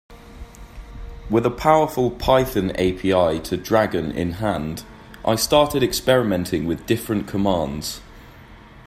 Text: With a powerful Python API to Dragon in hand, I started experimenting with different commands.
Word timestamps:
With 1.29 1.45
a 1.45 1.51
powerful 1.51 2.09
Python 2.09 2.71
API 2.71 3.39
to 3.41 3.55
Dragon 3.55 4.09
in 4.09 4.31
hand, 4.31 4.83
I 5.23 5.35
started 5.35 5.83
experimenting 5.83 6.65
with 6.65 6.87
different 6.87 7.27
commands. 7.27 8.01